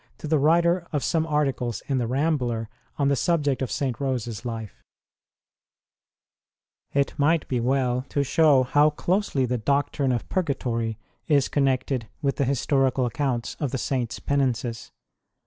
ROSE 0.19 0.25
2Q 0.29 0.29
the 0.31 0.39
writer 0.39 0.87
of 0.91 1.03
some 1.03 1.27
articles 1.27 1.83
in 1.87 1.99
the 1.99 2.07
Rambler 2.07 2.69
on 2.97 3.09
the 3.09 3.15
subject 3.15 3.61
of 3.61 3.69
St. 3.69 3.99
Rose 3.99 4.27
s 4.27 4.43
life: 4.43 4.81
It 6.91 7.13
might 7.19 7.47
be 7.47 7.59
well 7.59 8.07
to 8.09 8.23
show 8.23 8.63
how 8.63 8.89
closely 8.89 9.45
the 9.45 9.59
doctrine 9.59 10.11
of 10.11 10.27
Purgatory 10.27 10.97
is 11.27 11.47
connected 11.47 12.07
with 12.19 12.37
the 12.37 12.45
historical 12.45 13.05
accounts 13.05 13.53
of 13.59 13.69
the 13.69 13.77
Saints 13.77 14.17
1 14.19 14.25
Penances. 14.25 14.91